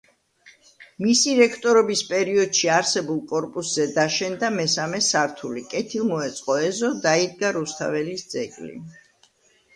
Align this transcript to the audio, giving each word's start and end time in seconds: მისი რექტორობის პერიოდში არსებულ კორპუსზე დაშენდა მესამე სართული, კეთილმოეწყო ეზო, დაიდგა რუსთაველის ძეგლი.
მისი 1.05 1.33
რექტორობის 1.39 2.01
პერიოდში 2.13 2.71
არსებულ 2.77 3.19
კორპუსზე 3.33 3.85
დაშენდა 3.99 4.51
მესამე 4.57 5.03
სართული, 5.09 5.65
კეთილმოეწყო 5.75 6.59
ეზო, 6.73 6.91
დაიდგა 7.07 7.55
რუსთაველის 7.61 8.27
ძეგლი. 8.35 8.77